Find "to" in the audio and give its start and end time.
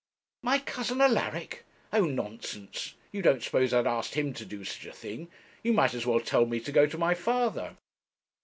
4.33-4.43, 6.61-6.71, 6.87-6.97